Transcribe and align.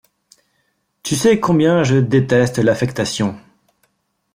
Tu 1.03 1.15
sais 1.15 1.39
combien 1.39 1.83
je 1.83 1.97
déteste 1.97 2.57
l'affectation. 2.57 3.37